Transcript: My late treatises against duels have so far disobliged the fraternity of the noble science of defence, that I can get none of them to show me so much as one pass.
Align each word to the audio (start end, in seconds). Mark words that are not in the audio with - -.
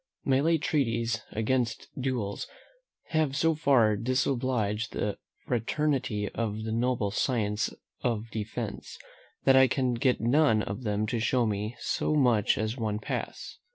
My 0.25 0.39
late 0.39 0.63
treatises 0.63 1.21
against 1.31 1.87
duels 1.95 2.47
have 3.09 3.37
so 3.37 3.53
far 3.53 3.95
disobliged 3.95 4.93
the 4.93 5.19
fraternity 5.45 6.27
of 6.29 6.63
the 6.63 6.71
noble 6.71 7.11
science 7.11 7.71
of 8.01 8.31
defence, 8.31 8.97
that 9.43 9.55
I 9.55 9.67
can 9.67 9.93
get 9.93 10.19
none 10.19 10.63
of 10.63 10.81
them 10.81 11.05
to 11.05 11.19
show 11.19 11.45
me 11.45 11.75
so 11.79 12.15
much 12.15 12.57
as 12.57 12.77
one 12.77 12.97
pass. 12.97 13.59